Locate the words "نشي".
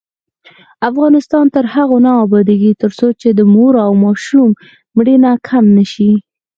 5.77-6.11